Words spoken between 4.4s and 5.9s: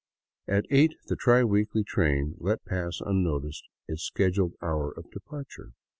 hour of departure.